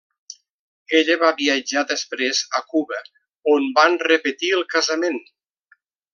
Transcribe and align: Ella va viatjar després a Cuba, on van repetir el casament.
Ella 0.99 1.17
va 1.23 1.29
viatjar 1.41 1.83
després 1.91 2.39
a 2.61 2.61
Cuba, 2.73 3.03
on 3.57 3.69
van 3.77 3.99
repetir 4.09 4.51
el 4.61 4.65
casament. 4.75 5.23